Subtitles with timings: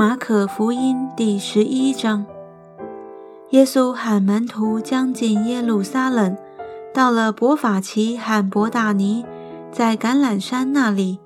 [0.00, 2.24] 马可福音第十一章，
[3.50, 6.38] 耶稣喊门徒将近耶路撒冷，
[6.94, 9.26] 到了伯法奇和伯大尼，
[9.70, 11.18] 在橄榄山那里，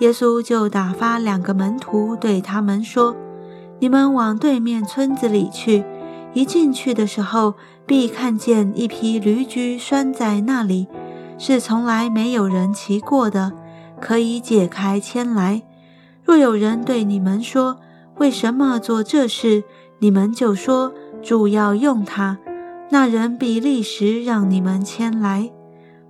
[0.00, 3.14] 耶稣就打发两个门徒对他们说
[3.78, 5.84] ：“你们往对面村子里去，
[6.32, 7.54] 一进去的时候，
[7.86, 10.88] 必看见一匹驴驹拴在那里，
[11.38, 13.52] 是从来没有人骑过的，
[14.00, 15.62] 可以解开牵来。
[16.24, 17.78] 若有人对你们说，
[18.18, 19.64] 为什么做这事？
[19.98, 22.38] 你们就说主要用他。
[22.90, 25.50] 那人比利时让你们牵来。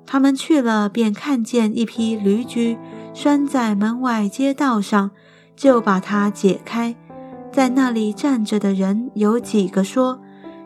[0.04, 2.78] 他们去了，便看见一匹驴驹
[3.12, 5.10] 拴在门外街道上，
[5.56, 6.94] 就把它解开。
[7.50, 10.20] 在那里站着的人有几个说：“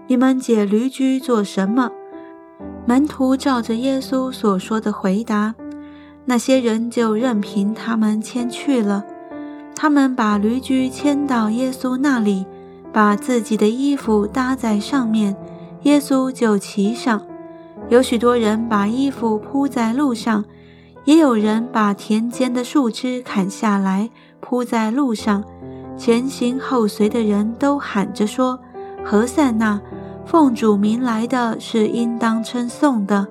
[0.08, 1.90] 你们解驴驹做什么？”
[2.86, 5.54] 门徒照着耶稣所说的回答，
[6.26, 9.04] 那些人就任凭他们牵去了。
[9.82, 12.44] 他们把驴驹牵到耶稣那里，
[12.92, 15.34] 把自己的衣服搭在上面，
[15.84, 17.22] 耶稣就骑上。
[17.88, 20.44] 有许多人把衣服铺在路上，
[21.06, 25.42] 也有人把田间的树枝砍下来铺在路上。
[25.96, 28.60] 前行后随的人都喊着说
[29.02, 29.80] ：“何塞那，
[30.26, 33.24] 奉主名来的是应当称颂的；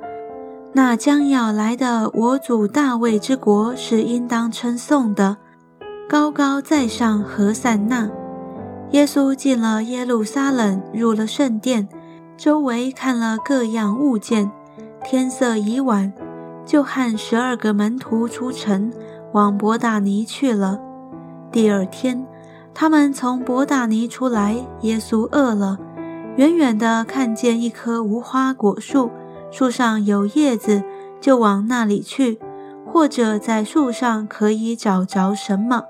[0.73, 5.38] 那将要来的我主大卫之国是应当称颂的。”
[6.10, 8.10] 高高在上，何塞那。
[8.90, 11.88] 耶稣进了耶路撒冷，入了圣殿，
[12.36, 14.52] 周围看了各样物件。
[15.04, 16.12] 天色已晚，
[16.66, 18.92] 就和十二个门徒出城，
[19.34, 20.80] 往伯大尼去了。
[21.52, 22.26] 第二天，
[22.74, 25.78] 他们从伯大尼出来，耶稣饿了，
[26.38, 29.12] 远远地看见一棵无花果树，
[29.52, 30.82] 树上有叶子，
[31.22, 32.40] 就往那里去，
[32.84, 35.84] 或者在树上可以找着什么。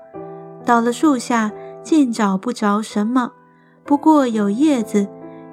[0.64, 1.50] 到了树下，
[1.82, 3.32] 竟找不着什么，
[3.84, 5.08] 不过有叶子，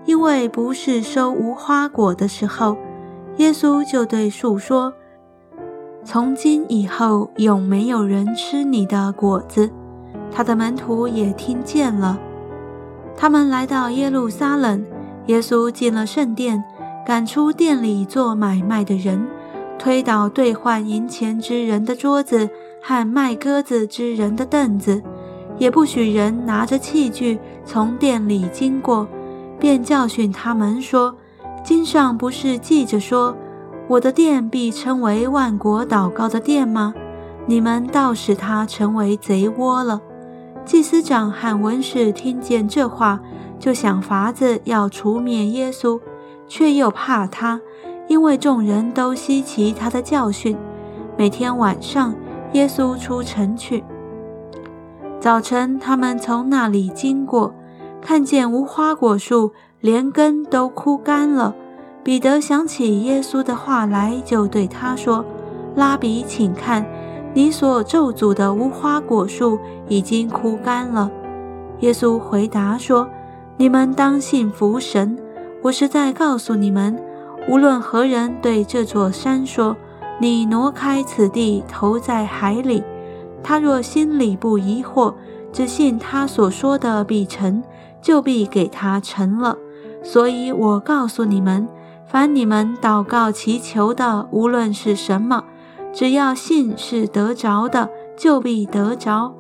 [0.06, 2.78] 因为不是收无花果的时候。
[3.38, 4.94] 耶稣就对树说
[6.04, 9.70] ：“从今以后，永没有人吃你的果子。”
[10.32, 12.20] 他的门徒也听见了。
[13.16, 14.86] 他们来到耶路撒冷，
[15.28, 16.64] 耶稣进了圣殿，
[17.06, 19.28] 赶出店里做买卖的人，
[19.80, 22.50] 推倒兑换银钱之人的桌子。
[22.88, 25.04] 和卖鸽子之人的凳子，
[25.58, 29.06] 也不许人拿着器具从店里经过，
[29.60, 31.14] 便教训他们说
[31.66, 33.36] ：“经上不是记着说，
[33.90, 36.94] 我的殿必称为万国祷告的殿吗？
[37.46, 40.02] 你们倒使它成为贼窝了。”
[40.64, 43.20] 祭司长和文士听见这话，
[43.60, 46.00] 就想法子要除灭耶稣，
[46.48, 47.60] 却又怕他，
[48.08, 50.56] 因为众人都稀奇他的教训。
[51.18, 52.16] 每天晚上。
[52.58, 53.84] 耶稣出城去。
[55.20, 57.54] 早晨，他们从那里经过，
[58.02, 61.54] 看见无花果树连根都枯干了。
[62.04, 65.24] 彼得想起耶稣的话来，就对他说
[65.78, 66.84] ：“拉比，请看，
[67.36, 71.12] 你所咒诅的无花果树已经枯干了。”
[71.82, 73.08] 耶稣回答说
[73.58, 75.16] ：“你们当信服神。
[75.62, 77.00] 我是在告诉你们，
[77.48, 79.78] 无论何人对这座山说。”
[80.20, 82.84] 你挪开此地，投在海里。
[83.44, 85.14] 他若心里不疑惑，
[85.54, 87.62] 只信他所说的必成，
[88.02, 89.58] 就必给他成了。
[90.04, 91.68] 所以我告诉你们，
[92.08, 95.44] 凡你们祷告祈求的，无论是什么，
[95.94, 99.34] 只要信是得着的，就必得着。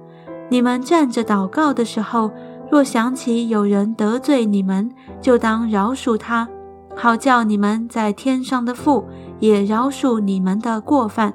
[0.49, 2.31] 你们站着祷告的时候，
[2.71, 6.47] 若想起有人得罪你们，就当饶恕他，
[6.95, 9.05] 好叫你们在天上的父。
[9.39, 11.33] 也饶恕你们的过犯。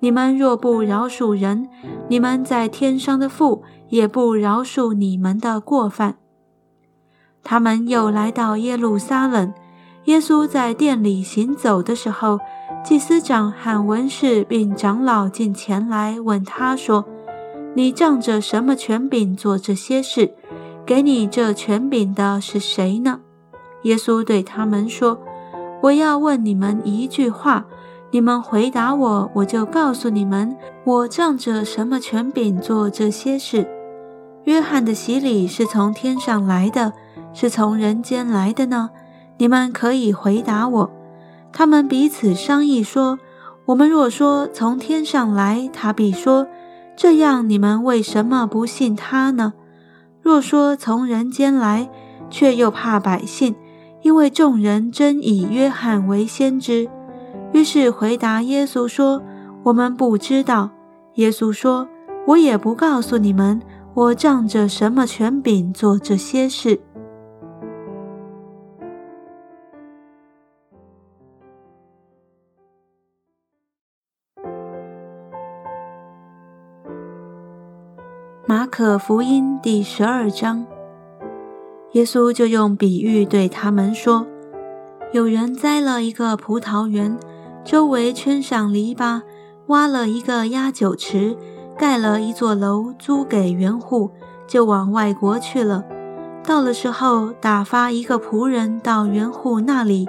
[0.00, 1.68] 你们若不饶恕人，
[2.08, 6.16] 你们在天上的父也不饶恕你们的过犯。
[7.44, 9.52] 他们又来到耶路撒冷。
[10.06, 12.40] 耶稣在店里行走的时候，
[12.84, 17.04] 祭司长和文士并长老进前来问他说
[17.76, 20.34] ：“你仗着什么权柄做这些事？
[20.84, 23.20] 给你这权柄的是谁呢？”
[23.84, 25.20] 耶稣对他们说。
[25.82, 27.66] 我要问你们一句话，
[28.12, 33.68] 你们回答我，我就告诉你们，我仗着什么权柄做这些事。
[34.44, 36.92] 约翰的洗礼是从天上来的，
[37.34, 38.90] 是从人间来的呢？
[39.38, 40.90] 你们可以回答我。
[41.52, 43.18] 他们彼此商议说
[43.66, 46.46] ：“我们若说从天上来，他必说，
[46.96, 49.54] 这样你们为什么不信他呢？
[50.22, 51.90] 若说从人间来，
[52.30, 53.56] 却又怕百姓。”
[54.02, 56.88] 因为众人真以约翰为先知，
[57.52, 59.22] 于是回答耶稣说
[59.64, 60.70] ：“我们不知道。”
[61.14, 61.88] 耶稣说
[62.26, 63.62] ：“我也不告诉你们，
[63.94, 66.80] 我仗着什么权柄做这些事？”
[78.44, 80.66] 马可福音第十二章，
[81.92, 84.26] 耶稣就用比喻对他们说
[85.12, 87.18] ：“有人栽了一个葡萄园，
[87.64, 89.20] 周围圈上篱笆，
[89.66, 91.36] 挖了一个压酒池，
[91.76, 94.10] 盖了一座楼，租给园户，
[94.46, 95.84] 就往外国去了。
[96.42, 100.08] 到了时候，打发一个仆人到园户那里，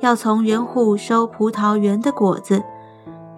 [0.00, 2.62] 要从园户收葡萄园的果子。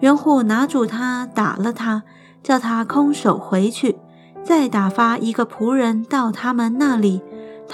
[0.01, 2.03] 园户拿住他，打了他，
[2.43, 3.95] 叫他空手回去。”
[4.43, 7.19] 再打发一个仆人到他们那里，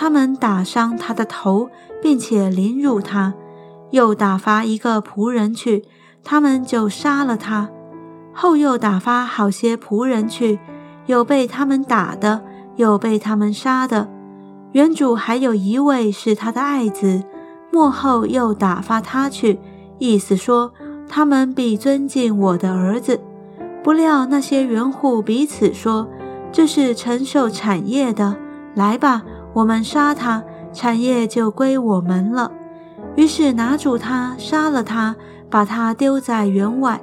[0.01, 1.69] 他们打伤他的头，
[2.01, 3.33] 并且凌辱他；
[3.91, 5.85] 又打发一个仆人去，
[6.23, 7.67] 他们就杀了他；
[8.33, 10.57] 后又打发好些仆人去，
[11.05, 12.41] 有被他们打的，
[12.77, 14.09] 有被他们杀的。
[14.71, 17.23] 原主还有一位是他的爱子，
[17.71, 19.59] 末后又打发他去，
[19.99, 20.73] 意思说
[21.07, 23.19] 他们必尊敬我的儿子。
[23.83, 26.07] 不料那些园户彼此说。
[26.51, 28.35] 这是承受产业的，
[28.73, 29.21] 来吧，
[29.53, 30.43] 我们杀他，
[30.73, 32.51] 产业就归我们了。
[33.15, 35.15] 于是拿住他，杀了他，
[35.49, 37.01] 把他丢在园外。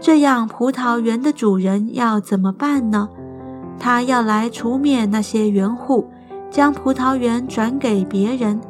[0.00, 3.08] 这样，葡萄园的主人要怎么办呢？
[3.78, 6.10] 他要来除灭那些园户，
[6.50, 8.60] 将葡萄园转给别人。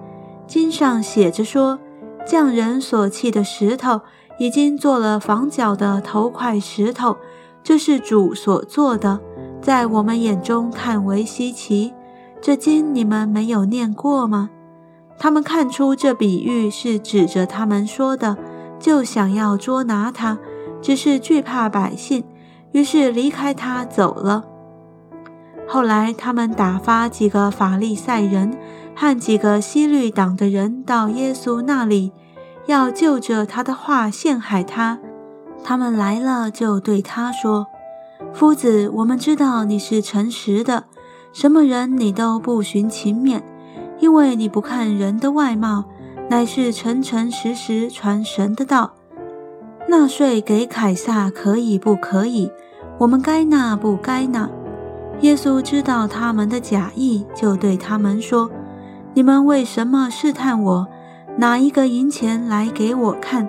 [0.47, 1.79] 经上写着说，
[2.27, 4.01] 匠人所砌的石头，
[4.39, 7.17] 已经做了房角的头块石头，
[7.62, 9.19] 这是主所做的。
[9.61, 11.93] 在我们眼中看为稀奇，
[12.41, 14.50] 这经你们没有念过吗？
[15.19, 18.37] 他们看出这比喻是指着他们说的，
[18.79, 20.38] 就想要捉拿他，
[20.83, 22.23] 只是惧怕百姓，
[22.73, 24.44] 于是离开他走了。
[25.67, 28.56] 后来他们打发几个法利赛人
[28.94, 32.12] 和几个西律党的人到耶稣那里，
[32.67, 35.00] 要就着他的话陷害他。
[35.65, 37.67] 他们来了，就对他说。
[38.33, 40.85] 夫子，我们知道你是诚实的，
[41.38, 43.43] 什么人你都不寻情面，
[43.99, 45.85] 因为你不看人的外貌，
[46.31, 48.94] 乃是诚诚实实传神的道。
[49.87, 52.50] 纳税给凯撒可以不可以？
[52.97, 54.49] 我们该纳不该纳？
[55.21, 58.50] 耶稣知道他们的假意，就对他们说
[59.12, 60.88] ：“你们为什么试探我？
[61.37, 63.47] 拿一个银钱来给我看。”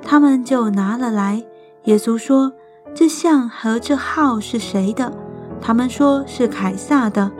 [0.00, 1.42] 他们就拿了来。
[1.86, 2.52] 耶稣说。
[2.94, 5.12] 这像和这号是谁的？
[5.66, 7.32] 他们说是凯撒的。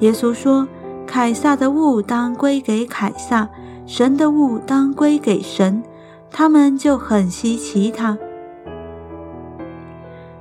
[0.00, 0.66] 耶稣说
[1.06, 3.48] ：“凯撒的物当归给凯撒，
[3.86, 5.80] 神的物当归给神。”
[6.28, 8.18] 他们就很稀奇他。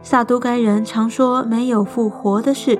[0.02, 2.80] 撒都该人常说没有复活的事，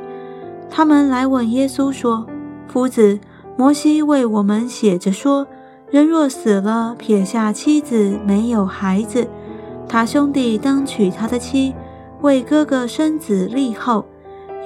[0.72, 2.26] 他们来问耶稣说
[2.68, 3.20] ：“夫子，
[3.56, 5.46] 摩西为我们写着说，
[5.92, 9.28] 人若死了，撇下妻子，没有孩子。”
[9.88, 11.76] 他兄弟当娶他的妻，
[12.22, 14.04] 为哥哥生子立后。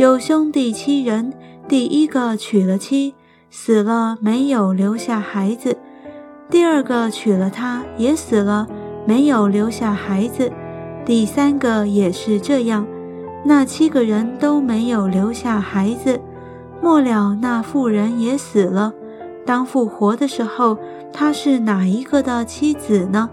[0.02, 1.32] 有兄弟七人，
[1.68, 3.14] 第一个娶了妻，
[3.52, 5.76] 死了没有留下孩子；
[6.50, 8.68] 第二个娶了她，也死了
[9.06, 10.50] 没有留下孩子；
[11.06, 12.84] 第三个也是这样。
[13.46, 16.20] 那七个人都没有留下孩子。
[16.82, 18.92] 末了，那妇人也死了。
[19.46, 20.80] 当复活的时候，
[21.14, 23.30] 她是哪一个的妻子呢？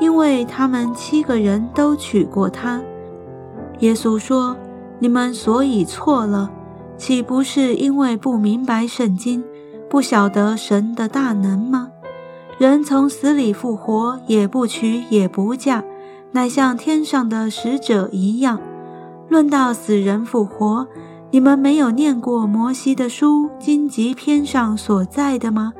[0.00, 2.80] 因为他们七个人都娶过她，
[3.80, 4.56] 耶稣说
[4.98, 6.50] ：“你们所以错了，
[6.96, 9.44] 岂不是因为不明白圣经，
[9.88, 11.90] 不晓得神的大能吗？
[12.58, 15.84] 人从死里复活，也不娶也不嫁，
[16.32, 18.60] 乃像天上的使者一样。
[19.28, 20.86] 论到死人复活，
[21.30, 25.72] 你们没有念过摩西的书荆棘篇上所在的吗？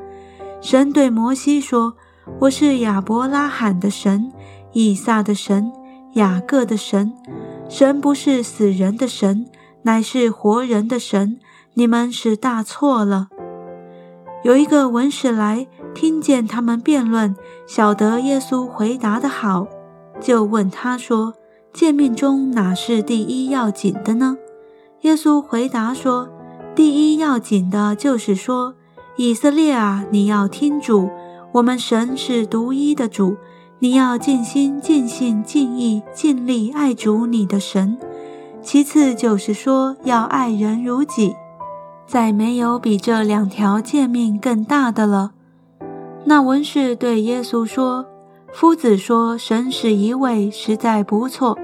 [0.61, 1.95] 神对摩西说。”
[2.41, 4.33] 我是亚伯拉罕的神，
[4.73, 5.71] 以撒的神，
[6.15, 7.15] 雅各的神。
[7.69, 9.47] 神不是死人的神，
[9.83, 11.39] 乃是活人的神。
[11.75, 13.29] 你们是大错了。
[14.45, 19.67] 有一个文士来，听见他们辩论，晓得耶稣回答的好，
[20.21, 21.35] 就问他说
[21.75, 24.39] ：“诫命中哪是第一要紧的呢？”
[25.03, 26.29] 耶稣回答说
[26.75, 28.75] ：“第一要紧的就是说，
[29.17, 31.11] 以色列啊，你要听主。”
[31.53, 33.37] 我们神是独一的主，
[33.87, 37.97] 你要尽心、尽性、尽意、尽力爱主你的神。
[38.61, 41.37] 其次就是说要爱人如己，
[42.05, 45.35] 再没有比这两条诫命更大的了。
[46.25, 48.05] 那文士对耶稣说
[48.53, 51.57] ：“夫子说神是一位，实在不错。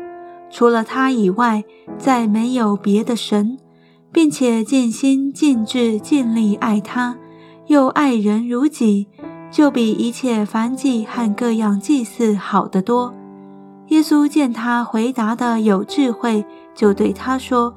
[0.49, 1.65] 除了他以外，
[1.99, 3.59] 再没有别的神。
[4.13, 7.17] 并且尽心尽智尽力爱他，
[7.67, 9.09] 又爱人如己，
[9.53, 13.13] 就比一切凡祭和各样祭祀好得多。
[13.89, 16.45] 耶稣见他回答的有智慧，
[16.75, 17.75] 就对他说：“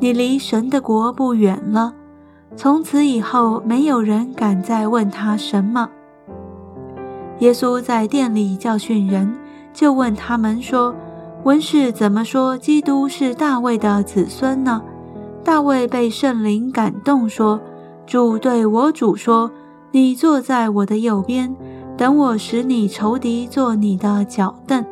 [0.00, 1.92] 你离神的国不远了。”
[2.56, 5.90] 从此以后，没有人敢再问他什么。
[7.40, 9.36] 耶稣在殿里教训人，
[9.74, 10.94] 就问他们说
[11.44, 14.80] ：“文士怎么说基督是大卫的子孙呢？”
[15.44, 17.60] 大卫被圣灵感动说
[18.06, 19.50] ：“主对我主说，
[19.98, 21.56] 你坐在我的右边，
[21.96, 24.84] 等我使你仇敌做你的脚凳。”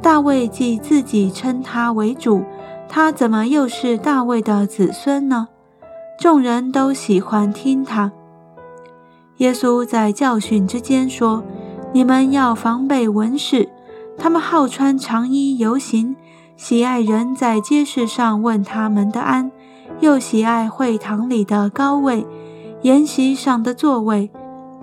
[0.00, 2.44] 大卫既自己称他为主，
[2.88, 5.48] 他怎么又是大卫的子孙呢？
[6.20, 8.12] 众人都喜欢听他。
[9.38, 11.42] 耶稣在教训之间说。
[11.90, 13.66] 你们要防备文士，
[14.18, 16.14] 他们好穿长衣游行，
[16.54, 19.50] 喜爱人在街市上问他们的安，
[20.00, 22.26] 又喜爱会堂里的高位、
[22.82, 24.30] 筵席上的座位。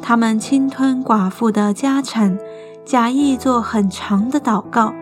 [0.01, 2.37] 他们侵吞寡妇的家产，
[2.83, 4.93] 假意做很长的祷告。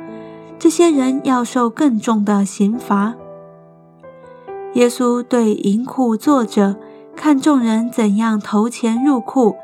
[0.60, 3.16] 这些人要受更重的刑罚。
[4.76, 6.78] 耶稣对银库坐着，
[7.16, 9.56] 看众人怎样投钱入库。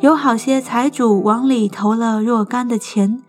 [0.00, 3.22] 有好些财主往里投了若干的钱，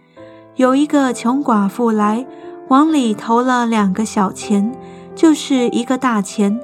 [0.55, 2.25] 有一个穷寡妇来
[2.69, 4.73] 往里投了两个小钱，
[5.13, 6.59] 就是一个大钱。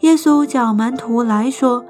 [0.00, 1.84] 耶稣叫门徒来说：“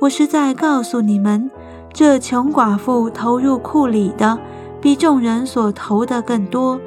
[0.00, 1.50] 我是在告诉你们，
[1.92, 4.38] 这穷寡妇投入库里的，
[4.80, 6.80] 比众人所投的更多，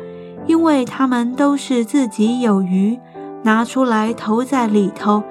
[0.48, 3.00] 因为他们都是自己有余，
[3.44, 5.22] 拿出来投在里头；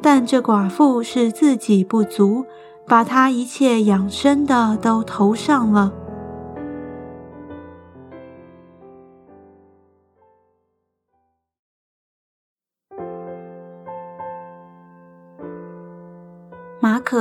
[0.00, 2.44] 但这寡妇是自己不足。”
[2.88, 5.92] 把她一切养生的都投上了。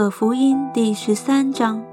[0.10, 1.84] 福音第十三章，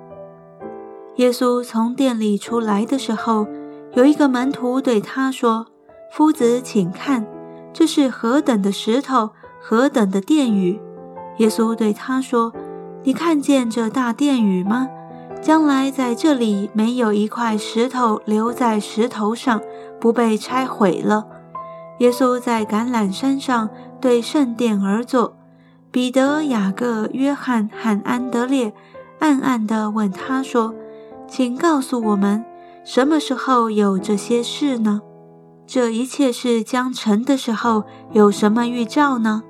[1.17, 3.47] 耶稣从店里出来的时候，
[3.95, 5.67] 有一个门徒对他说
[6.13, 7.27] ：“夫子，请看，
[7.73, 10.81] 这是何等的石头，何等的殿宇！”
[11.39, 12.53] 耶稣对他说。
[13.05, 14.89] 你看见这大殿宇吗？
[15.41, 19.61] 将来在这里没有一块石头留在石头上
[19.99, 21.27] 不被拆毁了。
[21.99, 23.69] 耶稣在橄榄山上
[24.01, 25.35] 对圣殿而坐，
[25.93, 28.73] 彼得、雅各、约翰和安德烈
[29.21, 30.75] 暗暗地问他说
[31.29, 32.45] ：“请告诉我们，
[32.85, 35.03] 什么时候有这些事呢？
[35.67, 39.43] 这一切事将成的时候有什么预兆呢？”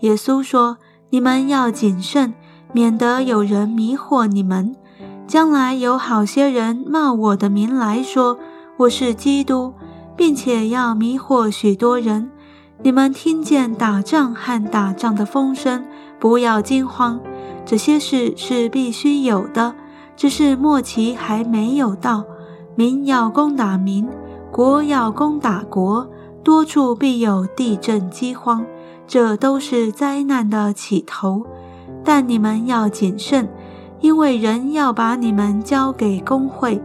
[0.00, 0.76] 耶稣说
[1.10, 2.34] ：“你们要谨慎。”
[2.72, 4.74] 免得有人迷惑你们，
[5.26, 8.38] 将来有好些人冒我的名来说
[8.76, 9.72] 我是基督，
[10.14, 12.28] 并且要迷惑许多人。
[12.82, 15.84] 你们听见打仗和打仗的风声，
[16.20, 17.18] 不要惊慌。
[17.64, 19.74] 这些事是必须有的，
[20.16, 22.24] 只是末期还没有到。
[22.74, 24.06] 民要攻打民，
[24.52, 26.08] 国要攻打国，
[26.44, 28.64] 多处必有地震饥荒，
[29.06, 31.44] 这都是灾难的起头。
[32.04, 33.48] 但你们要谨慎，
[34.00, 36.80] 因为人要把你们交给工会，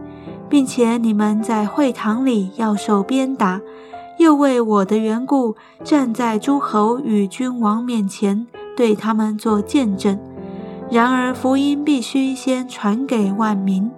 [0.48, 3.60] 并且你们在会堂里要受鞭打，
[4.18, 10.18] 又为我的缘故站在诸侯与君王面前，对他们做见证。
[10.90, 13.90] 然而福音必须先传给万民。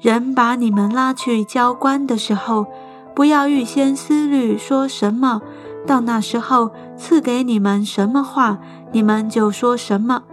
[0.00, 2.66] 人把你们拉去交官的时候，
[3.14, 5.40] 不要预先思虑说什么，
[5.86, 8.58] 到那时候赐给你们什么话。
[8.92, 10.24] 你们就说什么？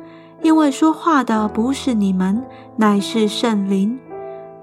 [0.41, 2.43] 因为说话的不是你们，
[2.77, 3.99] 乃是圣灵。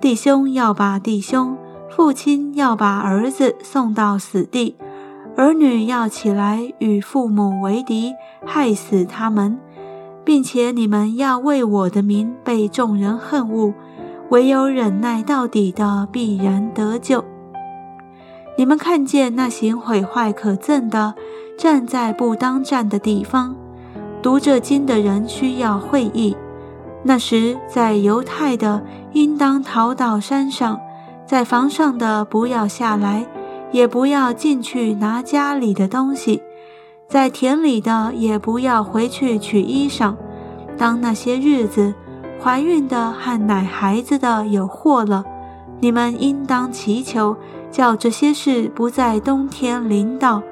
[0.00, 1.56] 弟兄要把弟兄，
[1.90, 4.76] 父亲要把儿子送到死地，
[5.36, 8.12] 儿女要起来与父母为敌，
[8.44, 9.58] 害死他们，
[10.24, 13.72] 并且你们要为我的名被众人恨恶。
[14.30, 17.24] 唯有忍耐到底的，必然得救。
[18.58, 21.14] 你们看见那行毁坏可憎的，
[21.56, 23.56] 站在不当站的地方。
[24.20, 26.36] 读这经的人需要会意。
[27.04, 30.78] 那时，在犹太的应当逃到山上，
[31.28, 33.26] 在房上的不要下来，
[33.70, 36.40] 也不要进去拿家里的东西；
[37.06, 40.14] 在田里的也不要回去取衣裳。
[40.78, 41.92] 当那些日子，
[42.42, 45.22] 怀孕的和奶孩子的有祸了，
[45.80, 47.36] 你们应当祈求，
[47.70, 50.42] 叫这些事不在冬天临到，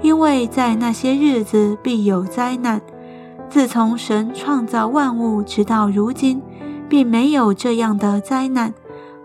[0.00, 2.80] 因为在那些日子必有灾难。
[3.48, 6.40] 自从神创造万物直到如今，
[6.88, 8.72] 并没有这样的灾难，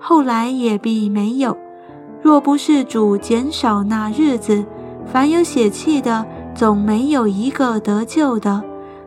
[0.07, 1.57] 后来也必没有。
[2.21, 4.63] 若不是主减少那日子，
[5.11, 8.63] 凡有血气的总没有一个得救的，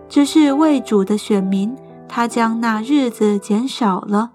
[0.09, 1.73] 只是为主的选民，
[2.09, 4.33] 他将那日子减少了。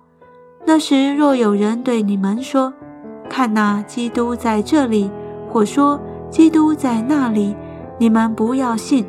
[0.66, 2.74] 那时若有人对你们说
[3.30, 5.12] ：“看那基督在这里”，
[5.52, 6.00] 或说
[6.32, 7.54] ：“基督在那里”，
[8.00, 9.06] 你们不要信，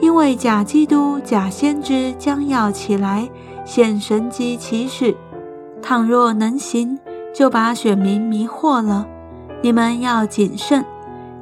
[0.00, 3.30] 因为假基督、假先知将要起来
[3.64, 5.14] 显神机奇事。
[5.88, 6.98] 倘若能行，
[7.32, 9.06] 就把选民迷惑了。
[9.62, 10.84] 你们要谨慎，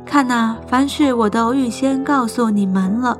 [0.04, 3.16] 看呐，凡事我都预先告诉你们了。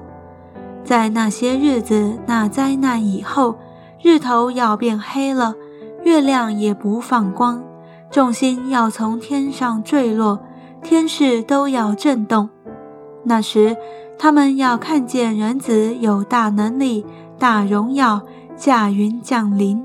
[0.85, 3.57] 在那些日子，那灾难以后，
[4.03, 5.55] 日头要变黑了，
[6.03, 7.65] 月亮也不放光，
[8.11, 10.39] 众星要从天上坠落，
[10.83, 12.51] 天势都要震动。
[13.23, 13.75] 那时，
[14.19, 17.07] 他们要看见人子有大能力、
[17.39, 18.21] 大荣耀，
[18.59, 19.83] 驾云降临。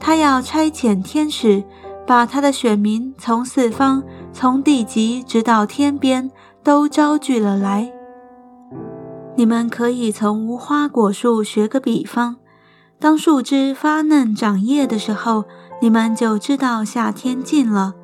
[0.00, 1.62] 他要差遣天使。
[2.06, 4.02] 把他的选民从四方、
[4.32, 6.28] 从地极直到天边
[6.64, 7.92] 都招聚了来。
[9.36, 12.34] 你们可以从无花果树学个比方：
[12.98, 15.44] 当树枝发嫩长叶的时候，
[15.80, 17.94] 你们就知道夏天近了。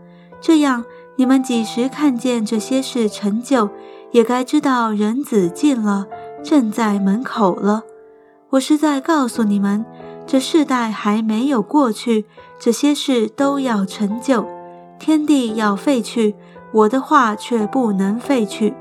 [0.41, 0.85] 这样，
[1.17, 3.69] 你们几时看见这些事成就，
[4.13, 6.07] 也该知道人子近了，
[6.45, 7.83] 正在门口了。
[8.51, 9.85] 我是在告诉你们。
[10.27, 12.27] 这世代还没有过去，
[12.59, 14.47] 这些事都要成就。
[14.99, 16.35] 天地要废去，
[16.73, 18.75] 我的话却不能废去。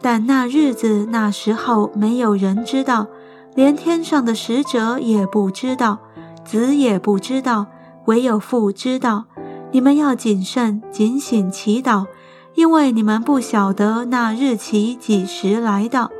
[0.00, 3.06] 但那日子、那时候，没有人知道，
[3.54, 5.98] 连天上的使者也不知道，
[6.44, 7.66] 子也不知道，
[8.06, 9.26] 唯有父知道。
[9.70, 12.06] 你们要谨慎、警醒、祈祷，
[12.54, 16.10] 因为你们不晓得那日期几时来到。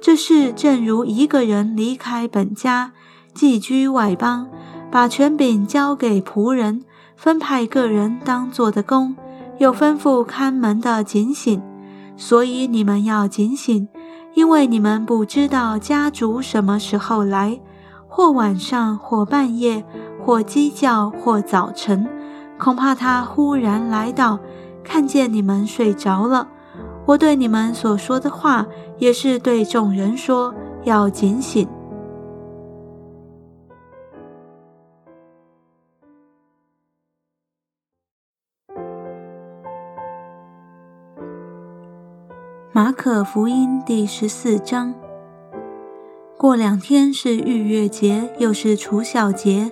[0.00, 2.92] 这事正如一个人离开本家。
[3.34, 4.48] 寄居外邦，
[4.90, 6.82] 把权柄交给仆人，
[7.16, 9.16] 分派个人当做的工，
[9.58, 11.60] 又吩咐看门的警醒。
[12.16, 13.88] 所以你们要警醒，
[14.34, 17.60] 因为你们不知道家主什么时候来，
[18.06, 19.84] 或晚上，或半夜，
[20.24, 22.08] 或鸡叫，或早晨。
[22.56, 24.38] 恐怕他忽然来到，
[24.84, 26.46] 看见你们睡着了。
[27.04, 28.64] 我对你们所说的话，
[28.98, 30.54] 也是对众人说，
[30.84, 31.68] 要警醒。
[42.76, 44.92] 马可福音第十四章。
[46.36, 49.70] 过两天是逾越节，又是除小节。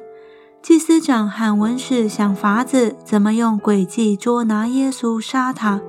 [0.63, 5.81] 祭司长和文士想法子，怎么用诡计捉拿耶稣，杀他。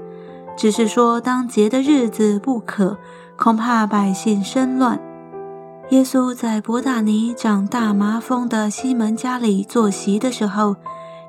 [0.57, 2.97] 只是说当节的日子不可，
[3.37, 4.99] 恐怕百姓生乱。
[5.91, 10.77] 耶稣在伯大尼长大麻风的西门家里坐席的时候，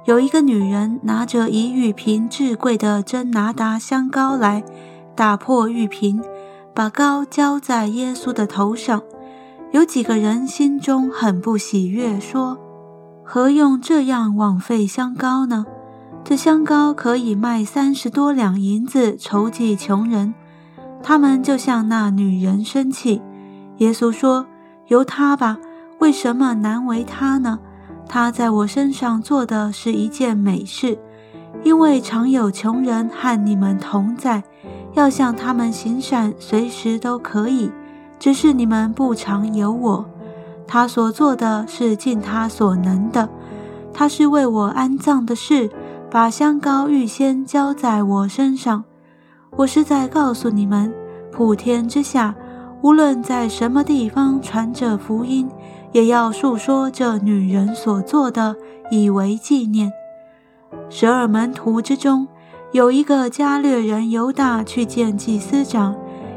[0.06, 4.64] 有一个女人拿着一玉瓶至贵的真拿达香膏来。
[5.16, 6.20] 打破玉瓶，
[6.74, 9.02] 把膏浇在耶稣的头上。
[9.70, 12.58] 有几个人心中很不喜悦，说
[13.24, 15.66] ：“何用这样枉费香膏呢？
[16.22, 20.34] 这香膏可以卖三十多两银子筹济穷人。”
[21.02, 23.20] 他们就向那女人生气。
[23.78, 24.46] 耶稣说
[24.88, 25.58] ：“由他吧，
[25.98, 27.58] 为什么难为他呢？
[28.08, 30.98] 他在我身上做的是一件美事，
[31.62, 34.42] 因为常有穷人和你们同在。”
[34.94, 37.70] 要向他们行善，随时都可以，
[38.18, 40.04] 只是你们不常有我。
[40.66, 43.28] 他所做的是尽他所能的，
[43.92, 45.70] 他是为我安葬的事，
[46.10, 48.84] 把香膏预先浇在我身上。
[49.56, 50.92] 我是在告诉你们，
[51.30, 52.34] 普天之下，
[52.80, 55.48] 无论在什么地方传着福音，
[55.92, 58.56] 也要述说这女人所做的，
[58.90, 59.92] 以为纪念。
[60.88, 62.28] 十二门徒之中。
[62.74, 65.94] 有一个加略人犹大去见祭司长，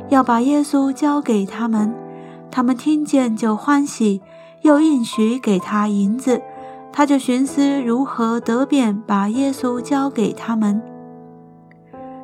[0.10, 1.92] 要把耶稣交给他们。
[2.52, 4.22] 他们听见就欢喜，
[4.62, 6.40] 又应许给他银子。
[6.94, 10.80] 他就寻思如何得便把耶稣交给他们。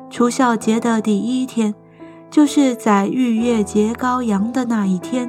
[0.08, 1.74] 除孝节的第一天，
[2.30, 5.28] 就是在逾越节羔羊的那一天。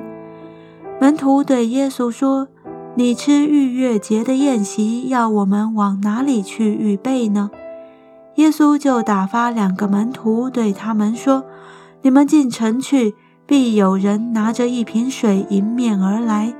[1.02, 2.50] 门徒对耶稣说
[2.94, 7.50] ：“你吃逾越节的宴席，要我们往哪里去预备呢？”
[8.36, 11.46] 耶稣就打发两个门徒，对他们说
[12.04, 16.54] ：“你们进城去，必有人拿着一瓶水迎面而来，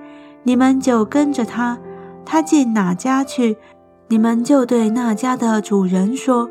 [0.44, 1.78] 你们就跟着他。
[2.24, 3.58] 他进哪家去，
[4.08, 6.50] 你们就对那家的主人说：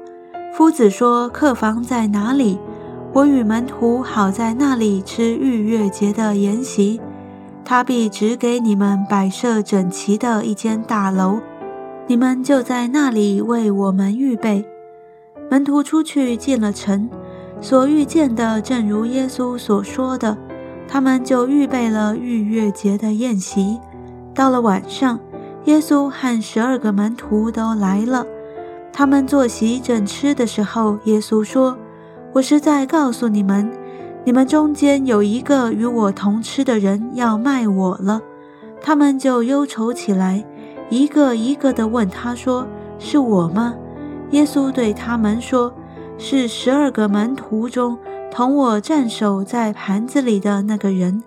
[0.53, 2.59] 夫子说客房在哪里，
[3.15, 7.01] 我与门徒好在那里吃逾越节的筵席。
[7.65, 11.41] 他必指给你们摆设整齐的一间大楼，
[12.07, 14.63] 你们就在那里为我们预备。”
[15.55, 17.09] 门徒出去进了城，
[17.61, 20.37] 所遇见的正如耶稣所说的，
[20.89, 23.79] 他们就预备了逾越节的宴席。
[24.35, 25.17] 到了晚上，
[25.67, 28.27] 耶稣和十二个门徒都来了。
[28.93, 31.79] 他们坐席正吃的时候，耶稣说
[32.35, 33.71] ：“我是在告诉你们，
[34.25, 38.21] 你们中间有一个与我同吃的人要卖我了。”
[38.83, 40.45] 他们就忧愁起来，
[40.91, 42.67] 一个一个地问他说
[42.99, 43.77] ：“是我吗？”
[44.35, 45.73] 耶稣对他们说。
[46.17, 47.99] 是十二个门徒中
[48.31, 51.25] 同我站守在盘子里的那个人。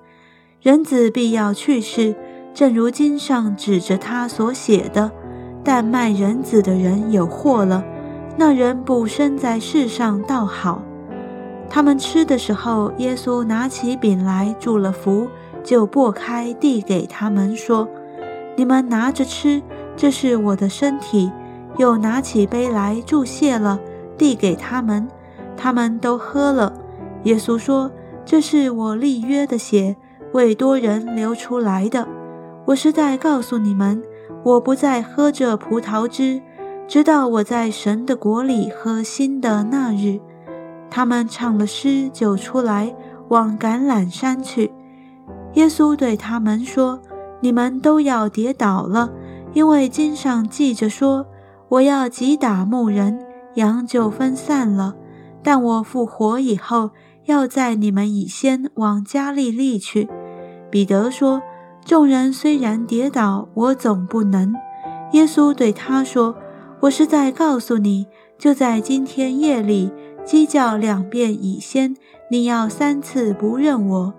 [0.62, 2.16] 人子必要去世，
[2.54, 5.12] 正如经上指着他所写的。
[5.62, 7.84] 但卖人子的人有祸了。
[8.38, 10.82] 那人不生在世上倒好。
[11.70, 15.28] 他们吃的时候，耶稣拿起饼来，祝了福，
[15.66, 17.86] 就擘开递给他们，说
[18.56, 19.62] ：“你们拿着吃，
[19.98, 21.30] 这是我的身体。”
[21.78, 23.80] 又拿起杯来，祝谢了。
[24.18, 25.08] 递给他们，
[25.56, 26.74] 他们都喝了。
[27.24, 27.92] 耶稣说
[28.26, 29.96] ：“这是我立约的血，
[30.34, 32.08] 为多人流出来的。
[32.66, 34.02] 我是在告诉你们，
[34.44, 36.42] 我不再喝这葡萄汁，
[36.88, 40.20] 直到我在神的国里喝新的那日。”
[40.90, 42.96] 他们唱了诗，就出来
[43.28, 44.72] 往橄榄山去。
[45.54, 47.00] 耶稣对他们说
[47.40, 49.12] ：“你们都要跌倒了，
[49.54, 51.26] 因为经上记着说：
[51.70, 53.20] 我要击打牧人。”
[53.56, 54.96] 羊就分散了，
[55.42, 56.92] 但我复活以后，
[57.26, 60.08] 要在你们以先往加利利去。
[60.70, 61.42] 彼得说
[61.84, 64.54] ：“众人虽然跌倒，我总不能。”
[65.14, 66.36] 耶稣对他说
[66.82, 68.06] ：“我是在告诉你，
[68.38, 69.92] 就在今天夜里，
[70.24, 71.98] 鸡叫两遍以先，
[72.30, 74.14] 你要三次不认我。”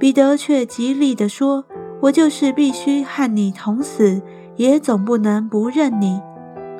[0.00, 1.64] 彼得却极力地说
[2.02, 4.20] ：“我就是必须和你同死，
[4.56, 6.20] 也总不能不认你。”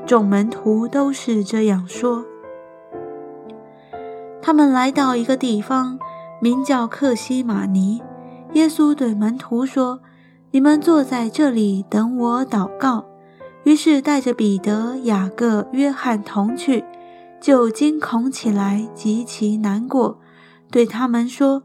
[0.09, 2.25] 众门徒都是这样说。
[4.41, 5.99] 他们来到一个地方，
[6.41, 8.01] 名叫克西马尼。
[8.55, 10.01] 耶稣对门徒说
[10.51, 13.05] ：“你们坐在这里等我祷告。”
[13.65, 16.83] 于是带着彼得、雅各、约翰同去，
[17.39, 20.19] 就惊恐起来，极其难过，
[20.71, 21.65] 对他们说：“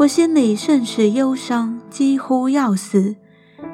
[0.00, 3.16] 我心里甚是忧伤，几乎要死。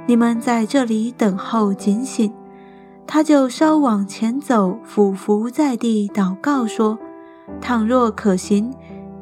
[0.08, 2.32] 你们在这里等候警醒。”
[3.10, 6.98] 他就稍往前走，俯伏在地祷告说
[7.58, 8.70] ：“倘若可行，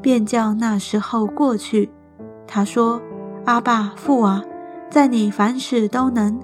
[0.02, 1.88] 便叫那时候过去。”
[2.48, 3.00] 他说
[3.46, 4.42] ：“阿爸父啊，
[4.90, 6.36] 在你凡事都能，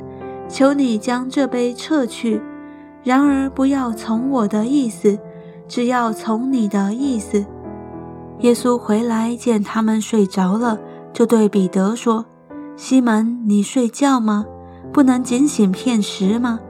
[0.49, 2.41] 求你将这杯撤去。
[3.03, 5.19] 然而不要从我的意思，
[5.67, 7.45] 只要从你的意思。”
[8.39, 10.79] 耶稣回来见他们睡着了，
[11.13, 12.25] 就对彼得说
[12.79, 14.47] ：“西门，你睡觉吗？
[14.93, 16.61] 不能警醒片时吗？”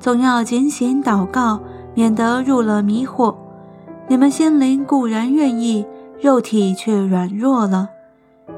[0.00, 1.60] 总要警醒祷告，
[1.94, 3.34] 免得入了迷惑。
[4.08, 5.86] 你们心灵固然愿意，
[6.18, 7.90] 肉体却软弱了。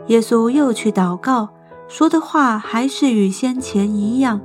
[0.07, 1.49] 耶稣又去祷告，
[1.89, 4.41] 说的话还是与先前一样。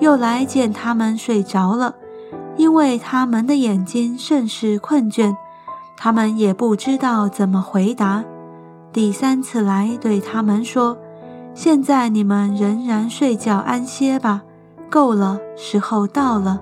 [0.00, 1.94] 又来见他们睡着了，
[2.56, 5.36] 因为他们的眼睛甚是困倦，
[5.96, 8.24] 他们也不知道怎么回答。
[8.92, 10.98] 第三次来对他们说
[11.54, 14.42] ：“现在你们仍然睡觉安歇吧。”
[14.92, 16.60] 够了，时候到了。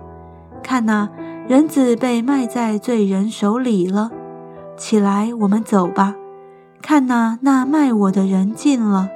[0.62, 1.08] 看呐，
[1.48, 4.12] 人子被卖在罪人手里了。
[4.76, 6.14] 起来，我们走吧。
[6.80, 9.08] 看呐，那卖我的人进了。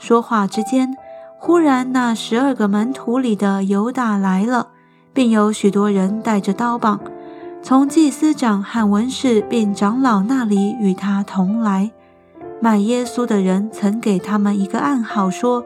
[0.00, 0.96] 说话之间，
[1.38, 4.70] 忽然那十二个门徒里的犹大来了，
[5.12, 6.98] 并有许多人带着刀棒，
[7.62, 11.92] 从祭司长和文士并长老那里与他同来。
[12.60, 15.64] 卖耶稣的人曾给他们一个暗号，说。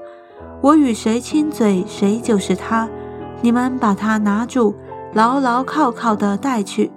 [0.65, 2.89] 我与谁亲嘴，谁就是他。
[3.43, 4.75] 你们把他拿住，
[5.13, 6.91] 牢牢靠靠地带去。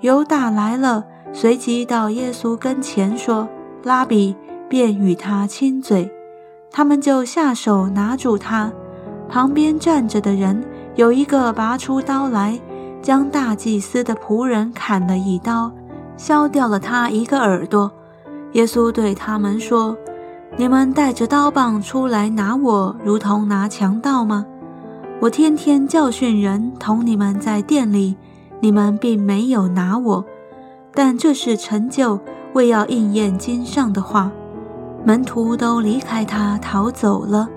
[0.00, 3.46] 犹大来了，随即到耶稣跟前说
[3.84, 4.34] ：“拉比，
[4.70, 6.10] 便与他亲嘴。”
[6.72, 8.72] 他们就下手拿住他。
[9.28, 10.64] 旁边站着的人
[10.94, 12.58] 有一个拔出刀来，
[13.02, 15.70] 将大祭司的仆人砍了一刀，
[16.16, 17.92] 削掉了他一个耳朵。
[18.52, 19.94] 耶稣对他们说。
[20.56, 24.46] 你们带着刀棒出来拿我，如同拿强盗吗？
[25.20, 28.16] 我天天教训人，同你们在店里，
[28.60, 30.24] 你们并没有拿我。
[30.94, 32.20] 但这是成就，
[32.52, 34.30] 为要应验经上的话。
[35.04, 37.48] 门徒都离开他逃走了。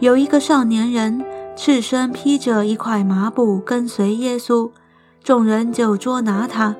[0.00, 4.68] 有一个少年人，赤身披着一块麻布跟随耶稣，
[5.22, 6.74] 众人就捉拿他，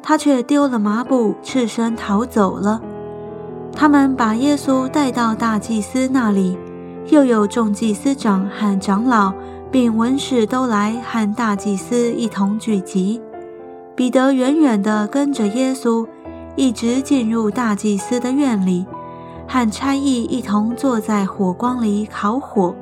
[0.00, 2.80] 他却丢了麻布，赤身逃走了。
[3.76, 6.56] 他们把耶稣带到大祭司那里，
[7.08, 9.32] 又有众祭司长和长老，
[9.70, 13.20] 并文士都来和大祭司一同聚集。
[13.96, 16.06] 彼得远远地跟着耶稣，
[16.56, 18.86] 一直进入大祭司的院里，
[19.46, 22.74] 和差役一同坐在火光里烤火。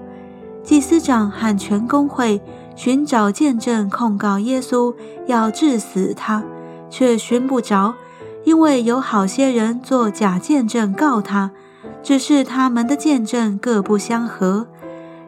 [0.62, 2.40] 祭司长和全公会
[2.76, 4.94] 寻找见证控告耶稣，
[5.26, 6.44] 要治死他，
[6.88, 7.94] 却寻不着，
[8.44, 11.50] 因为有好些人做假见证告他，
[12.02, 14.66] 只是他们的见证各不相合。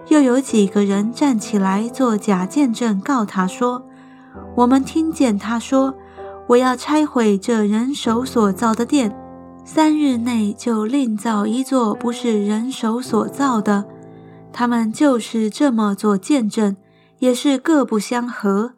[0.09, 3.87] 又有几个人站起来做假见证告他说
[4.57, 5.95] ：“我们听见他说，
[6.49, 9.17] 我要拆毁这人手所造的殿，
[9.65, 13.87] 三日内就另造一座不是人手所造的。”
[14.53, 16.77] 他们就是这么做见证，
[17.19, 18.75] 也是各不相合。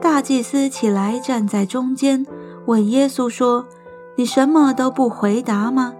[0.00, 2.26] 大祭司起来站在中间，
[2.66, 3.66] 问耶稣说
[4.16, 5.94] ：“你什么都不回答吗？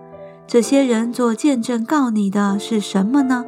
[0.46, 3.44] 这些人做见证告你的是什么呢？”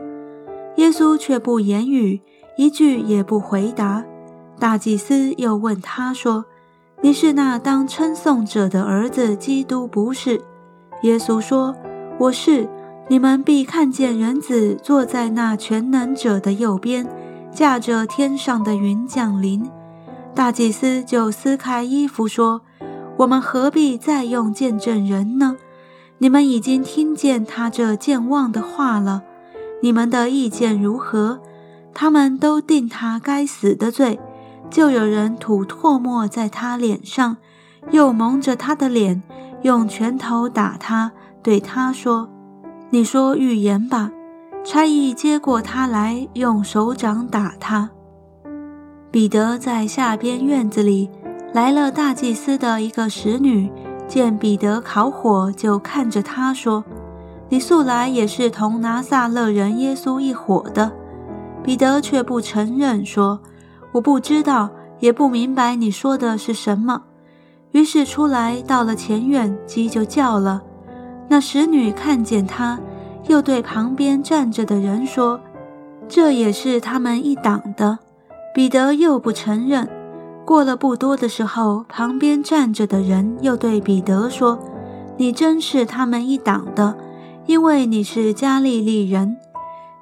[0.76, 2.20] 耶稣却不言语，
[2.56, 4.04] 一句也不回答。
[4.58, 6.44] 大祭司又问他说
[7.02, 10.40] ：“你是那当称颂者的儿子基督不是？”
[11.02, 11.74] 耶稣说
[12.18, 12.68] ：“我是。”
[13.08, 17.06] 你们必看见人子坐在那全能者的右边，
[17.52, 19.64] 驾着天上的云降临。
[20.34, 22.62] 大祭司就撕开衣服说
[23.18, 25.56] ：“我们何必再用见证人呢？
[26.18, 29.22] 你们已经听见他这健忘的话了。
[29.82, 31.40] 你们的意见如何？”
[31.94, 34.18] 他们都定他该死的罪。
[34.68, 37.36] 就有人吐唾沫在他脸上，
[37.90, 39.22] 又蒙着他的脸，
[39.62, 42.28] 用拳头打他，对他说。
[42.90, 44.10] 你说预言吧。
[44.64, 47.90] 差役接过他来，用手掌打他。
[49.12, 51.08] 彼得在下边院子里
[51.56, 53.72] 来了，大祭司的一个使女
[54.06, 56.84] 见彼得烤火，就看着他说
[57.48, 60.92] ：“你素来也是同拿撒勒人耶稣一伙的。”
[61.64, 63.40] 彼得却不承认，说
[63.92, 67.04] ：“我不知道，也不明白你说的是什么。”
[67.72, 70.62] 于是出来到了前院，鸡就叫了。
[71.26, 72.78] 那使女看见他，
[73.28, 75.40] 又对旁边站着的人说
[76.06, 77.98] ：“这也是他们一党的。”
[78.54, 79.88] 彼得又不承认。
[80.46, 84.56] 过了不多的时候，旁边站着的人又对彼得说
[85.18, 86.96] ：“你真是他们一党的，
[87.46, 89.36] 因为你是加利利人。”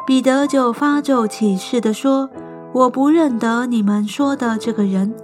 [0.06, 2.28] 彼得就发咒起誓地说
[2.74, 5.14] ：“我不认得你们说的这个人。”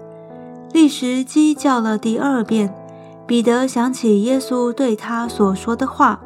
[0.72, 2.74] 立时鸡叫了第二遍。
[3.26, 6.18] 彼得想起耶稣对他所说的话：“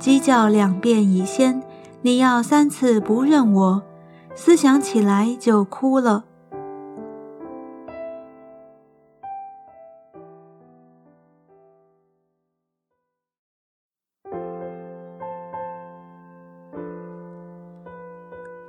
[0.00, 1.62] 鸡叫两遍以先，
[2.00, 3.82] 你要三次不认我。”
[4.34, 6.24] 思想起来就哭了。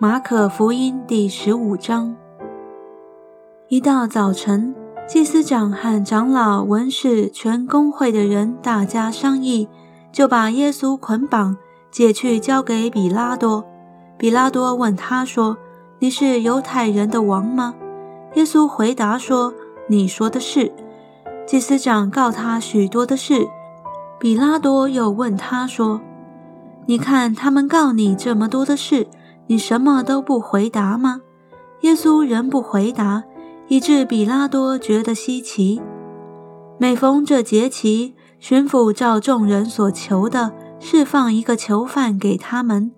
[0.02, 2.16] 马可福音第十五章，
[3.68, 4.74] 一到早晨。
[5.08, 9.70] 祭司长和长老、文士、全公会的人大家商议，
[10.12, 11.56] 就把耶稣捆绑，
[11.92, 13.64] 解去交给比拉多。
[14.18, 15.56] 比拉多问他说
[16.02, 17.76] ：“你是犹太人的王吗？”
[18.34, 19.54] 耶稣回答说
[19.88, 20.74] ：“你说的是。”
[21.46, 23.48] 祭司长告他许多的事。
[24.20, 26.02] 比拉多又问他说
[26.88, 29.06] ：“你看他们告你这么多的事，
[29.52, 31.20] 你什么都不回答吗？”
[31.84, 33.24] 耶稣仍不回答。
[33.68, 35.82] 以致比拉多觉得稀奇。
[36.78, 42.92] 每逢这节期，巡抚照众人所求的，释放一个囚犯给他们。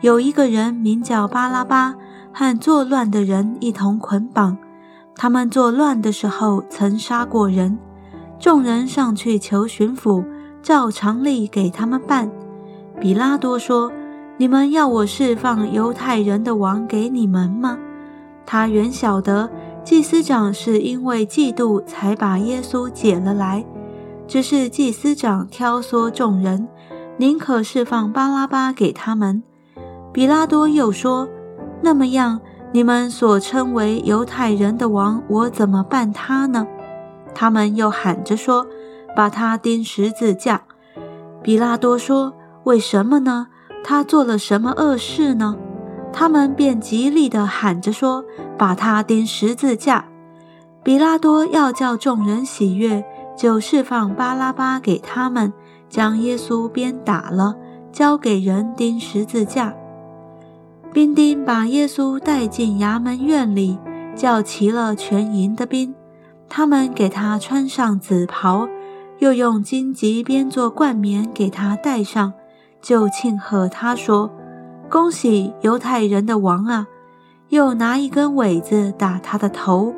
[0.00, 1.94] 有一个人名叫巴拉巴，
[2.32, 4.58] 和作乱的人一同捆绑。
[5.14, 7.78] 他们作乱的时候曾杀过人。
[8.40, 10.24] 众人上去求巡抚，
[10.62, 12.28] 照常例给他们办。
[13.00, 13.92] 比拉多说
[14.38, 17.76] ：“你们要我释放犹太人的王给你们吗？”
[18.46, 19.50] 他原晓得。
[19.84, 23.64] 祭司长是因为嫉妒才把耶稣解了来，
[24.26, 26.68] 只是祭司长挑唆众人，
[27.16, 29.42] 宁可释放巴拉巴给他们。
[30.12, 31.26] 比拉多又说
[31.80, 32.38] ：“那么样，
[32.70, 36.66] 你们所称为犹太人的王，我怎么办他呢？”
[37.34, 38.66] 他们又喊着说
[39.16, 40.60] ：“把他钉十字架。”
[41.42, 43.46] 比拉多说：“为什么呢？
[43.88, 45.56] 他做了什么恶事呢？”
[46.12, 48.22] 他们便极力地喊着说
[48.58, 50.04] ：“把他钉十字架。”
[50.84, 53.02] 比拉多要叫众人喜悦，
[53.34, 55.50] 就释放巴拉巴给他们，
[55.88, 57.56] 将耶稣鞭打了，
[57.90, 59.74] 交给人钉十字架。
[60.92, 63.78] 兵丁把耶稣带进衙门院里，
[64.14, 65.94] 叫齐了全营的兵，
[66.46, 68.68] 他们给他穿上紫袍，
[69.18, 72.32] 又用荆棘编作冠冕给他戴上，
[72.80, 74.30] 就庆贺他说。
[74.90, 76.86] 恭喜犹太人的王啊！
[77.50, 79.94] 又拿一根苇子打他的头，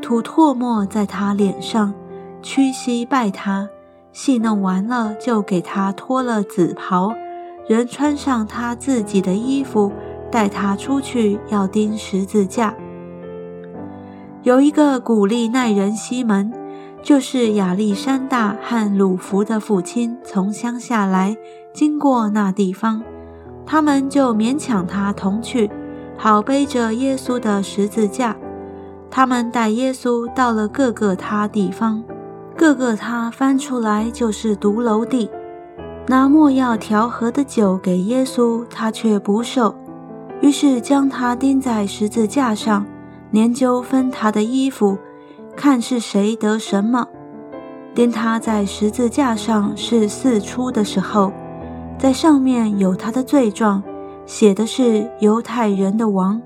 [0.00, 1.92] 吐唾沫在他脸上，
[2.40, 3.68] 屈膝拜他，
[4.12, 7.12] 戏弄完了，就给他脱了紫袍，
[7.68, 9.92] 人穿上他自己的衣服，
[10.30, 12.74] 带他出去要钉十字架。
[14.42, 16.50] 有一个古利奈人西门，
[17.02, 21.36] 就是亚历山大和鲁弗的父亲，从乡下来，
[21.72, 23.02] 经过那地方，
[23.64, 25.70] 他们就勉强他同去，
[26.16, 28.36] 好背着耶稣的十字架。
[29.10, 32.02] 他们带耶稣到了各个他地方。
[32.56, 35.30] 各个他翻出来就是独楼地，
[36.08, 39.74] 拿莫要调和的酒给耶稣，他却不受，
[40.42, 42.84] 于是将他钉在十字架上，
[43.30, 44.98] 研究分他的衣服，
[45.56, 47.06] 看是谁得什么。
[47.94, 51.32] 钉他在十字架上是四出的时候，
[52.00, 53.82] 在上面有他的罪状，
[54.24, 56.40] 写的是犹太人的王。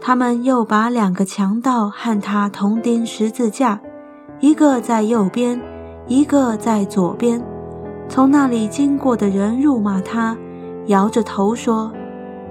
[0.00, 3.78] 他们又把两个强盗和他同钉十字架。
[4.38, 5.60] 一个在右边，
[6.06, 7.44] 一个在左边。
[8.08, 10.34] 从那里经过的人辱骂他，
[10.86, 11.92] 摇着头说：“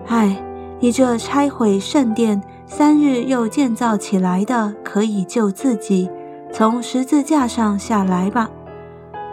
[0.06, 0.40] 唉，
[0.80, 6.08] 你这拆毁圣殿三日又建造起来的，可以救自己，
[6.54, 8.48] 从十字架上下来吧。”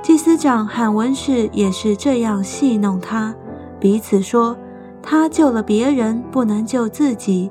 [0.07, 3.35] 祭司长和文士也是这样戏弄他，
[3.81, 4.57] 彼此说
[5.03, 7.51] ：“他救了别人，不能救自己。”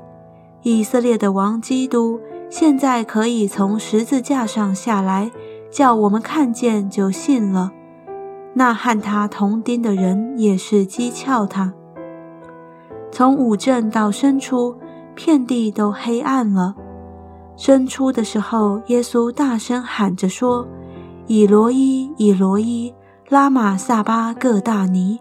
[0.64, 2.18] 以色列的王基督。
[2.48, 5.30] 现在可以从十字架上下来，
[5.70, 7.72] 叫我们看见就信了。
[8.54, 11.74] 那和他同钉的人也是讥诮他。
[13.12, 14.74] 从五正到深处，
[15.14, 16.74] 遍地都黑暗了。
[17.54, 20.66] 深处的时候，耶稣大声喊着说
[21.26, 22.94] ：“以罗伊，以罗伊，
[23.28, 25.20] 拉玛萨巴各大尼。”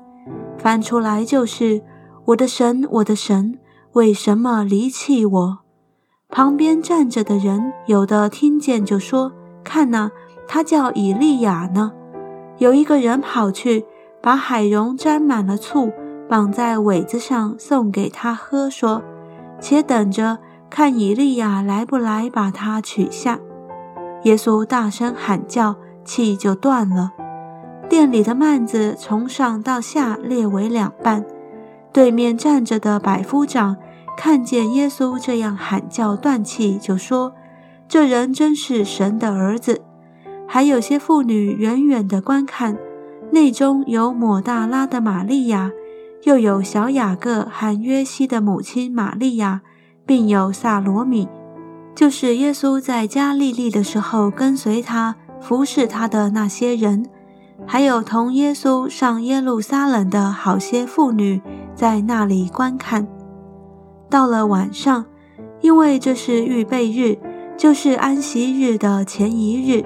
[0.58, 1.82] 翻出来就是
[2.26, 3.60] ：“我的神，我的神，
[3.94, 5.60] 为什么离弃我？”
[6.30, 9.32] 旁边站着的人，有的听见就说
[9.64, 10.10] ：“看呐，
[10.48, 11.92] 他叫以利亚呢。”
[12.58, 13.86] 有一个人跑去，
[14.22, 15.92] 把海蓉沾满了醋，
[16.28, 19.04] 绑在苇子上送给他喝，说
[19.60, 20.40] ：“且等着
[20.70, 23.40] 看以利亚来不来，把他取下。”
[24.24, 27.12] 耶稣大声喊叫，气就断了。
[27.90, 31.26] 店里的幔子从上到下裂为两半。
[31.92, 33.76] 对面站着的百夫长。
[34.18, 37.34] 看见耶稣这样喊叫断气，就说
[37.86, 39.82] ：“这人真是神的儿子。”
[40.48, 42.78] 还有些妇女远远地观看，
[43.32, 45.70] 内中有抹大拉的玛利亚，
[46.24, 49.60] 又有小雅各和约西的母亲玛利亚，
[50.06, 51.28] 并有萨罗米，
[51.94, 57.06] 就是耶稣在加利利的时候跟随他、服侍他的那些人，
[57.68, 61.40] 还有同耶稣上耶路撒冷的好些妇女，
[61.76, 63.08] 在那里观看。
[64.10, 65.06] 到了晚上，
[65.62, 67.20] 因为这是预备日，
[67.56, 69.86] 就是安息日的前一日，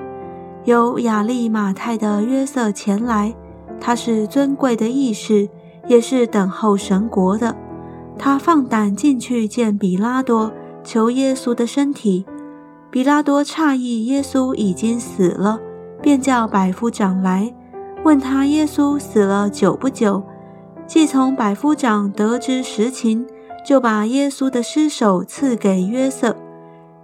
[0.64, 3.36] 有亚利马泰的约瑟前来，
[3.82, 5.50] 他是尊贵的义士，
[5.88, 7.54] 也是等候神国的。
[8.18, 10.54] 他放胆进去见比拉多，
[10.86, 12.26] 求耶稣的身体。
[12.92, 15.60] 比拉多诧异耶稣已经死了，
[16.02, 17.54] 便叫百夫长来，
[18.04, 20.24] 问他耶稣死了久不久。
[20.88, 23.26] 既从百夫长得知实情。
[23.66, 26.36] 就把耶稣的尸首赐给约瑟，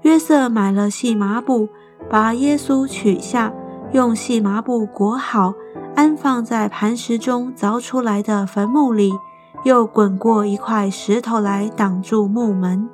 [0.02, 1.68] 约瑟买了细麻布，
[2.10, 3.54] 把耶稣取下，
[3.92, 5.54] 用细麻布裹好，
[5.96, 9.14] 安放在磐石中凿出来的坟墓里，
[9.64, 12.90] 又滚过一块石头来挡住墓门。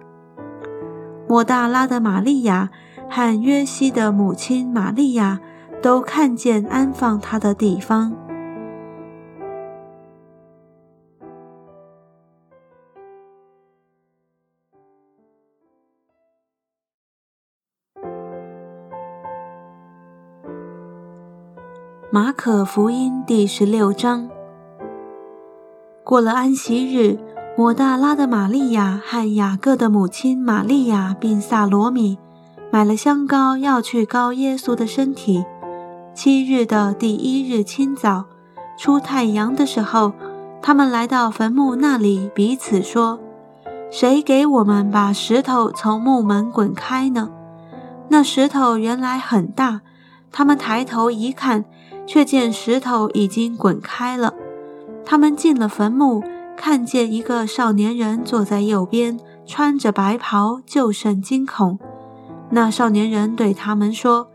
[1.31, 2.69] 抹大拉的玛利亚
[3.09, 5.39] 和约西的母亲玛利亚
[5.81, 8.13] 都看见安放他的地方。
[22.11, 24.29] 马可福音第十六章。
[26.03, 27.17] 过了安息日，
[27.57, 32.17] 抹大拉的玛利亚和雅各的母亲玛利亚，并萨罗米，
[32.71, 35.43] 买了香膏，要去膏耶稣的身体。
[36.13, 38.25] 七日的第一日清早，
[38.77, 40.13] 出太阳的时候，
[40.61, 43.19] 他们来到坟墓那里，彼此说
[43.91, 47.29] ：“谁给我们把石头从墓门滚开呢？”
[48.09, 49.81] 那石头原来很大，
[50.31, 51.65] 他们抬头一看。
[52.07, 54.33] 却见石头已经滚开了。
[55.05, 56.21] 他们进了坟墓，
[56.55, 61.79] 看见一个少年人坐在右边，穿着白袍，就甚惊恐。
[62.49, 64.27] 那少年人对他们说：“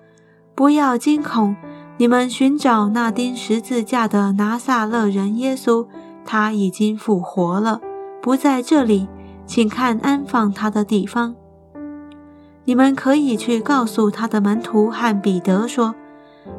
[0.54, 1.56] 不要惊恐，
[1.98, 5.86] 你们寻找那钉十字架的拿撒勒人耶稣，
[6.24, 7.80] 他已经复活了，
[8.20, 9.08] 不在这里，
[9.46, 11.34] 请看安放他的地方。
[12.64, 15.94] 你们可以去告诉他的门徒和彼得说。”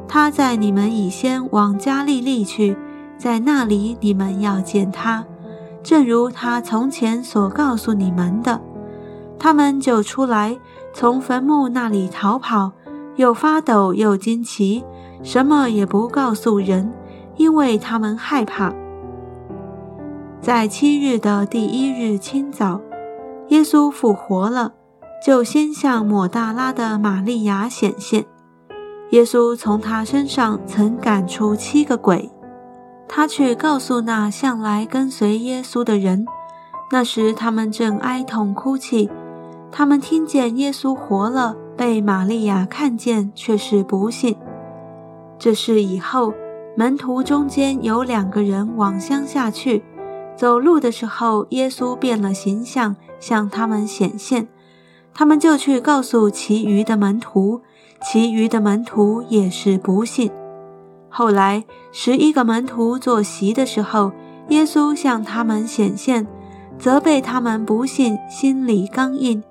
[0.06, 2.76] 他在你们以先往加利利去，
[3.16, 5.24] 在那里你们要见他，
[5.82, 8.60] 正如他从前所告诉你们的。”
[9.38, 10.58] 他们就出来，
[10.92, 12.72] 从坟墓那里逃跑，
[13.14, 14.84] 又发抖又惊奇，
[15.22, 16.92] 什么也不告诉人，
[17.36, 18.74] 因为他们害怕。
[20.40, 22.80] 在七日的第一日清早，
[23.48, 24.72] 耶稣复活了，
[25.24, 28.24] 就先向抹大拉的玛利亚显现。
[29.10, 32.30] 耶稣从他身上曾赶出七个鬼，
[33.08, 36.26] 他去告诉那向来跟随耶稣的人。
[36.90, 39.10] 那时他们正哀痛哭泣。
[39.70, 44.36] 他们听见耶稣活了，被玛利亚看见，却是不信。
[45.38, 46.32] 这事以后，
[46.76, 49.84] 门徒中间有两个人往乡下去，
[50.36, 54.48] 走路的时候，耶稣变了形象，向他们显现。
[55.12, 57.60] 他们就去告诉其余的门徒，
[58.02, 60.30] 其余的门徒也是不信。
[61.08, 64.12] 后来十一个门徒坐席的时候，
[64.48, 66.26] 耶稣向他们显现，
[66.78, 69.42] 责备他们不信，心里刚硬。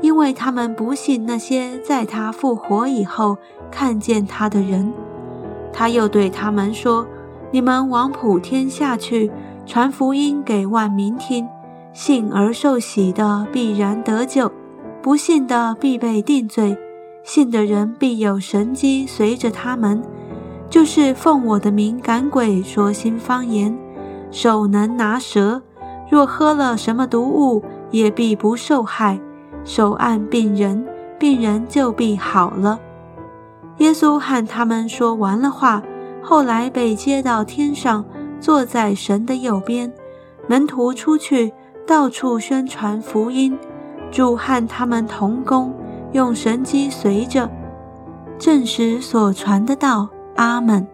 [0.00, 3.38] 因为他们不信那些在他复活以后
[3.70, 4.92] 看见他的人，
[5.72, 7.06] 他又对他们说
[7.52, 9.30] ：“你们往普天下去，
[9.64, 11.46] 传福音给万民听。
[11.92, 14.50] 信而受洗的必然得救，
[15.00, 16.76] 不信的必被定罪。
[17.22, 20.02] 信的人必有神机随着他们，
[20.74, 23.78] 就是奉我的名赶鬼，说新方言，
[24.32, 25.62] 手能拿蛇，
[26.10, 27.62] 若喝了什么毒物，
[27.92, 29.20] 也必不受害。”
[29.64, 30.84] 手按病人，
[31.16, 32.80] 病人就必好了。
[33.76, 35.80] 耶稣和他们说完了话，
[36.20, 38.04] 后来被接到天上，
[38.40, 39.92] 坐在神的右边。
[40.48, 41.52] 门徒出去，
[41.86, 43.56] 到处宣传福音。
[44.10, 45.72] 主和他们同工，
[46.10, 47.48] 用神机随着，
[48.40, 50.08] 证实所传的道。
[50.36, 50.93] 阿门。